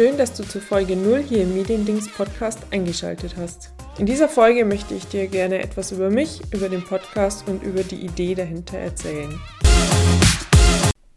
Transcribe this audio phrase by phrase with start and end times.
[0.00, 3.68] Schön, dass du zur Folge 0 hier im Mediendings Podcast eingeschaltet hast.
[3.98, 7.82] In dieser Folge möchte ich dir gerne etwas über mich, über den Podcast und über
[7.82, 9.38] die Idee dahinter erzählen.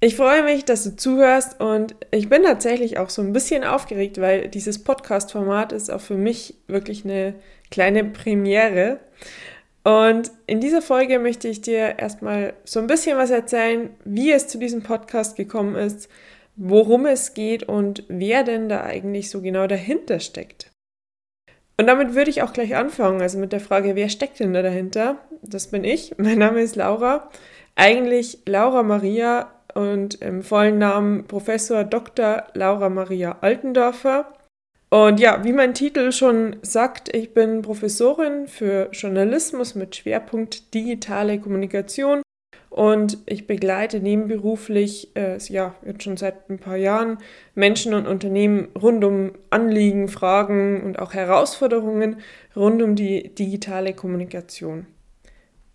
[0.02, 4.20] Ich freue mich, dass du zuhörst und ich bin tatsächlich auch so ein bisschen aufgeregt,
[4.20, 7.36] weil dieses Podcast-Format ist auch für mich wirklich eine
[7.72, 9.00] kleine Premiere.
[9.86, 14.50] Und in dieser Folge möchte ich dir erstmal so ein bisschen was erzählen, wie es
[14.50, 16.10] zu diesem Podcast gekommen ist,
[16.56, 20.72] worum es geht und wer denn da eigentlich so genau dahinter steckt.
[21.78, 24.62] Und damit würde ich auch gleich anfangen, also mit der Frage, wer steckt denn da
[24.62, 25.18] dahinter?
[25.42, 26.14] Das bin ich.
[26.18, 27.30] Mein Name ist Laura.
[27.76, 32.44] Eigentlich Laura Maria und im vollen Namen Professor Dr.
[32.54, 34.32] Laura Maria Altendorfer.
[34.92, 41.40] Und ja, wie mein Titel schon sagt, ich bin Professorin für Journalismus mit Schwerpunkt digitale
[41.40, 42.22] Kommunikation
[42.70, 47.20] und ich begleite nebenberuflich, äh, ja, jetzt schon seit ein paar Jahren
[47.54, 52.18] Menschen und Unternehmen rund um Anliegen, Fragen und auch Herausforderungen
[52.56, 54.88] rund um die digitale Kommunikation.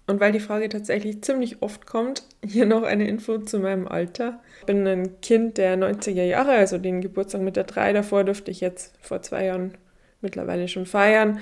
[0.08, 4.40] Und weil die Frage tatsächlich ziemlich oft kommt, hier noch eine Info zu meinem Alter.
[4.60, 8.50] Ich bin ein Kind der 90er Jahre, also den Geburtstag mit der 3 davor durfte
[8.50, 9.74] ich jetzt vor zwei Jahren
[10.20, 11.38] mittlerweile schon feiern.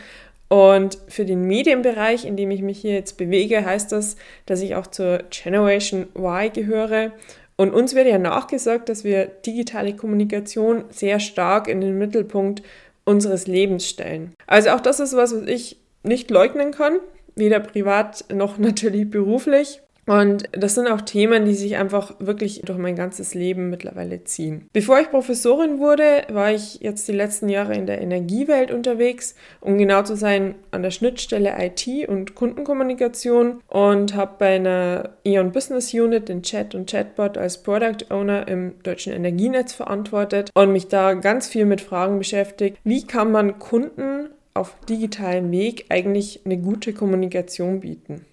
[0.48, 4.16] Und für den Medienbereich, in dem ich mich hier jetzt bewege, heißt das,
[4.46, 7.12] dass ich auch zur Generation Y gehöre.
[7.56, 12.62] Und uns wird ja nachgesagt, dass wir digitale Kommunikation sehr stark in den Mittelpunkt
[13.04, 14.34] unseres Lebens stellen.
[14.46, 17.00] Also auch das ist was, was ich nicht leugnen kann
[17.36, 19.80] weder privat noch natürlich beruflich.
[20.06, 24.68] Und das sind auch Themen, die sich einfach wirklich durch mein ganzes Leben mittlerweile ziehen.
[24.72, 29.78] Bevor ich Professorin wurde, war ich jetzt die letzten Jahre in der Energiewelt unterwegs, um
[29.78, 35.92] genau zu sein an der Schnittstelle IT und Kundenkommunikation und habe bei einer Eon Business
[35.92, 41.14] Unit den Chat und Chatbot als Product Owner im deutschen Energienetz verantwortet und mich da
[41.14, 42.78] ganz viel mit Fragen beschäftigt.
[42.84, 48.24] Wie kann man Kunden auf digitalem Weg eigentlich eine gute Kommunikation bieten?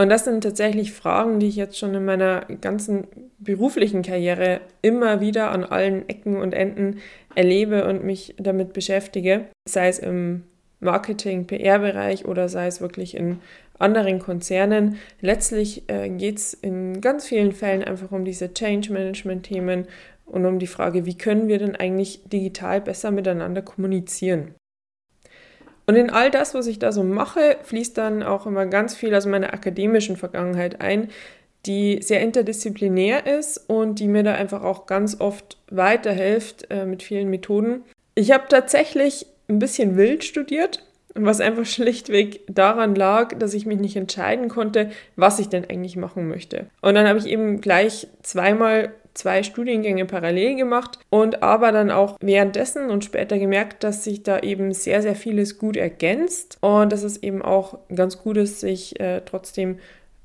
[0.00, 3.08] Und das sind tatsächlich Fragen, die ich jetzt schon in meiner ganzen
[3.40, 7.00] beruflichen Karriere immer wieder an allen Ecken und Enden
[7.34, 10.44] erlebe und mich damit beschäftige, sei es im
[10.78, 13.40] Marketing, PR-Bereich oder sei es wirklich in
[13.80, 14.98] anderen Konzernen.
[15.20, 19.88] Letztlich äh, geht es in ganz vielen Fällen einfach um diese Change-Management-Themen
[20.26, 24.54] und um die Frage, wie können wir denn eigentlich digital besser miteinander kommunizieren.
[25.88, 29.14] Und in all das, was ich da so mache, fließt dann auch immer ganz viel
[29.14, 31.08] aus meiner akademischen Vergangenheit ein,
[31.64, 37.02] die sehr interdisziplinär ist und die mir da einfach auch ganz oft weiterhilft äh, mit
[37.02, 37.84] vielen Methoden.
[38.14, 40.84] Ich habe tatsächlich ein bisschen wild studiert,
[41.14, 45.96] was einfach schlichtweg daran lag, dass ich mich nicht entscheiden konnte, was ich denn eigentlich
[45.96, 46.66] machen möchte.
[46.82, 52.16] Und dann habe ich eben gleich zweimal zwei Studiengänge parallel gemacht und aber dann auch
[52.20, 57.02] währenddessen und später gemerkt, dass sich da eben sehr, sehr vieles gut ergänzt und dass
[57.02, 59.78] es eben auch ganz gut ist, sich äh, trotzdem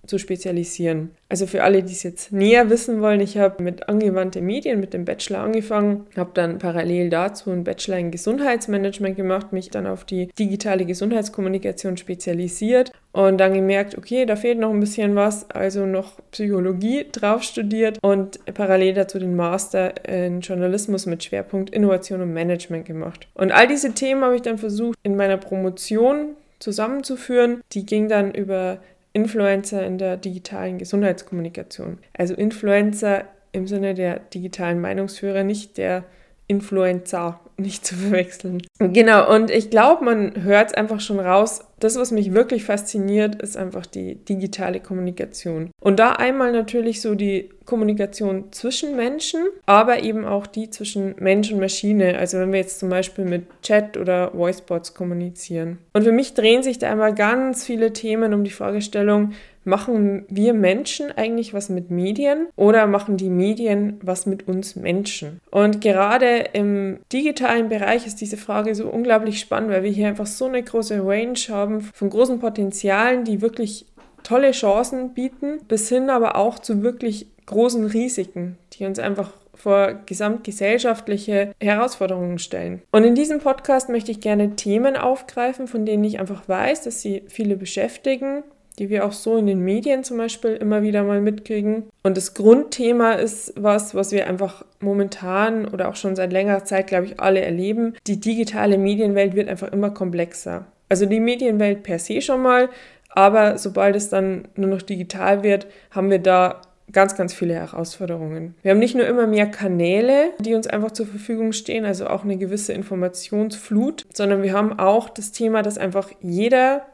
[0.05, 1.11] zu spezialisieren.
[1.29, 4.93] Also für alle, die es jetzt näher wissen wollen, ich habe mit angewandte Medien, mit
[4.93, 10.03] dem Bachelor angefangen, habe dann parallel dazu einen Bachelor in Gesundheitsmanagement gemacht, mich dann auf
[10.03, 15.85] die digitale Gesundheitskommunikation spezialisiert und dann gemerkt, okay, da fehlt noch ein bisschen was, also
[15.85, 22.33] noch Psychologie drauf studiert und parallel dazu den Master in Journalismus mit Schwerpunkt Innovation und
[22.33, 23.27] Management gemacht.
[23.35, 27.61] Und all diese Themen habe ich dann versucht in meiner Promotion zusammenzuführen.
[27.73, 28.79] Die ging dann über
[29.13, 31.99] Influencer in der digitalen Gesundheitskommunikation.
[32.13, 36.03] Also Influencer im Sinne der digitalen Meinungsführer, nicht der
[36.47, 38.63] Influencer, nicht zu verwechseln.
[38.79, 41.63] Genau, und ich glaube, man hört es einfach schon raus.
[41.83, 45.71] Das, was mich wirklich fasziniert, ist einfach die digitale Kommunikation.
[45.81, 51.51] Und da einmal natürlich so die Kommunikation zwischen Menschen, aber eben auch die zwischen Mensch
[51.51, 52.17] und Maschine.
[52.17, 55.77] Also wenn wir jetzt zum Beispiel mit Chat oder Voicebots kommunizieren.
[55.91, 59.33] Und für mich drehen sich da einmal ganz viele Themen um die Fragestellung,
[59.65, 65.39] Machen wir Menschen eigentlich was mit Medien oder machen die Medien was mit uns Menschen?
[65.51, 70.25] Und gerade im digitalen Bereich ist diese Frage so unglaublich spannend, weil wir hier einfach
[70.25, 71.39] so eine große Range
[71.73, 73.85] haben von großen Potenzialen, die wirklich
[74.23, 79.93] tolle Chancen bieten, bis hin aber auch zu wirklich großen Risiken, die uns einfach vor
[80.05, 82.81] gesamtgesellschaftliche Herausforderungen stellen.
[82.91, 87.01] Und in diesem Podcast möchte ich gerne Themen aufgreifen, von denen ich einfach weiß, dass
[87.01, 88.43] sie viele beschäftigen
[88.79, 91.83] die wir auch so in den Medien zum Beispiel immer wieder mal mitkriegen.
[92.01, 96.87] Und das Grundthema ist was, was wir einfach momentan oder auch schon seit längerer Zeit,
[96.87, 97.95] glaube ich, alle erleben.
[98.07, 100.65] Die digitale Medienwelt wird einfach immer komplexer.
[100.89, 102.69] Also die Medienwelt per se schon mal,
[103.09, 108.55] aber sobald es dann nur noch digital wird, haben wir da ganz, ganz viele Herausforderungen.
[108.61, 112.23] Wir haben nicht nur immer mehr Kanäle, die uns einfach zur Verfügung stehen, also auch
[112.23, 116.85] eine gewisse Informationsflut, sondern wir haben auch das Thema, dass einfach jeder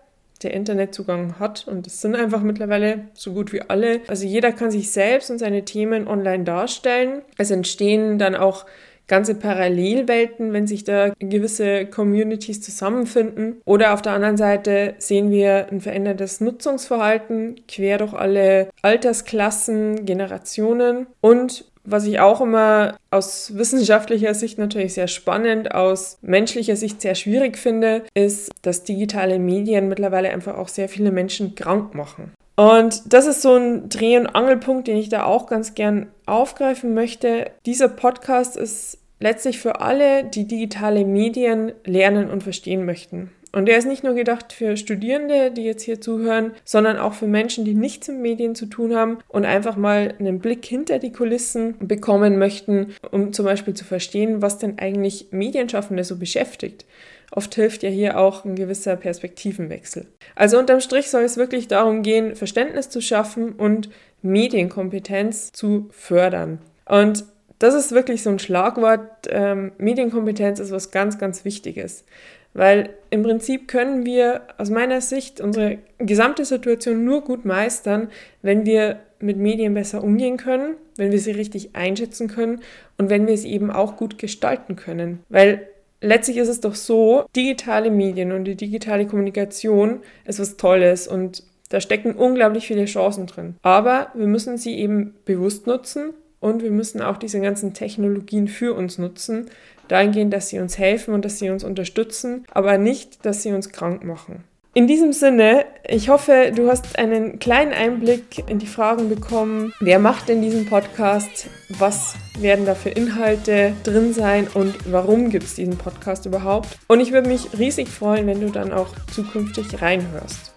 [0.43, 3.99] der Internetzugang hat und das sind einfach mittlerweile so gut wie alle.
[4.07, 7.21] Also jeder kann sich selbst und seine Themen online darstellen.
[7.37, 8.65] Es entstehen dann auch
[9.09, 13.61] ganze Parallelwelten, wenn sich da gewisse Communities zusammenfinden.
[13.65, 21.07] Oder auf der anderen Seite sehen wir ein verändertes Nutzungsverhalten quer durch alle Altersklassen, Generationen
[21.19, 27.15] und was ich auch immer aus wissenschaftlicher Sicht natürlich sehr spannend, aus menschlicher Sicht sehr
[27.15, 32.31] schwierig finde, ist, dass digitale Medien mittlerweile einfach auch sehr viele Menschen krank machen.
[32.59, 36.93] Und das ist so ein Dreh- und Angelpunkt, den ich da auch ganz gern aufgreifen
[36.93, 37.51] möchte.
[37.65, 43.31] Dieser Podcast ist letztlich für alle, die digitale Medien lernen und verstehen möchten.
[43.51, 47.25] Und der ist nicht nur gedacht für Studierende, die jetzt hier zuhören, sondern auch für
[47.25, 51.11] Menschen, die nichts mit Medien zu tun haben und einfach mal einen Blick hinter die
[51.11, 56.85] Kulissen bekommen möchten, um zum Beispiel zu verstehen, was denn eigentlich Medienschaffende so beschäftigt.
[57.31, 60.05] Oft hilft ja hier auch ein gewisser Perspektivenwechsel.
[60.35, 63.89] Also unterm Strich soll es wirklich darum gehen, Verständnis zu schaffen und
[64.21, 66.59] Medienkompetenz zu fördern.
[66.85, 67.23] Und
[67.59, 69.27] das ist wirklich so ein Schlagwort.
[69.29, 72.05] Ähm, Medienkompetenz ist was ganz, ganz Wichtiges.
[72.53, 78.09] Weil im Prinzip können wir aus meiner Sicht unsere gesamte Situation nur gut meistern,
[78.41, 82.61] wenn wir mit Medien besser umgehen können, wenn wir sie richtig einschätzen können
[82.97, 85.19] und wenn wir sie eben auch gut gestalten können.
[85.29, 85.67] Weil
[86.01, 91.43] letztlich ist es doch so, digitale Medien und die digitale Kommunikation ist was Tolles und
[91.69, 93.55] da stecken unglaublich viele Chancen drin.
[93.61, 98.73] Aber wir müssen sie eben bewusst nutzen und wir müssen auch diese ganzen Technologien für
[98.73, 99.49] uns nutzen,
[99.87, 103.69] dahingehend, dass sie uns helfen und dass sie uns unterstützen, aber nicht, dass sie uns
[103.69, 104.43] krank machen.
[104.75, 109.73] In diesem Sinne, ich hoffe, du hast einen kleinen Einblick in die Fragen bekommen.
[109.79, 111.47] Wer macht denn diesen Podcast?
[111.79, 116.77] Was werden da für Inhalte drin sein und warum gibt es diesen Podcast überhaupt?
[116.87, 120.53] Und ich würde mich riesig freuen, wenn du dann auch zukünftig reinhörst.